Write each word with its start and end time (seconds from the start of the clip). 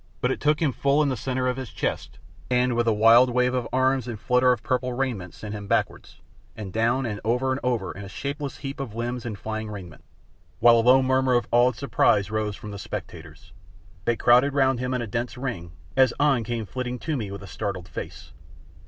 But 0.19 0.31
it 0.31 0.39
took 0.41 0.59
him 0.59 0.71
full 0.71 1.03
in 1.03 1.09
the 1.09 1.15
centre 1.15 1.47
of 1.47 1.57
his 1.57 1.69
chest, 1.69 2.17
and 2.49 2.75
with 2.75 2.87
a 2.87 2.91
wild 2.91 3.29
wave 3.29 3.53
of 3.53 3.67
arms 3.71 4.07
and 4.07 4.17
a 4.17 4.19
flutter 4.19 4.51
of 4.51 4.63
purple 4.63 4.93
raiment 4.93 5.35
sent 5.35 5.53
him 5.53 5.67
backwards, 5.67 6.17
and 6.57 6.73
down, 6.73 7.05
and 7.05 7.21
over 7.23 7.51
and 7.51 7.59
over 7.63 7.91
in 7.91 8.03
a 8.03 8.09
shapeless 8.09 8.57
heap 8.57 8.79
of 8.79 8.95
limbs 8.95 9.27
and 9.27 9.37
flying 9.37 9.69
raiment, 9.69 10.03
while 10.59 10.77
a 10.79 10.81
low 10.81 11.03
murmur 11.03 11.35
of 11.35 11.47
awed 11.51 11.75
surprise 11.75 12.31
rose 12.31 12.55
from 12.55 12.71
the 12.71 12.79
spectators. 12.79 13.53
They 14.05 14.15
crowded 14.15 14.55
round 14.55 14.79
him 14.79 14.95
in 14.95 15.03
a 15.03 15.05
dense 15.07 15.37
ring, 15.37 15.71
as 15.95 16.15
An 16.19 16.43
came 16.43 16.65
flitting 16.65 16.97
to 16.97 17.15
me 17.15 17.29
with 17.29 17.43
a 17.43 17.47
startled 17.47 17.87
face. 17.87 18.31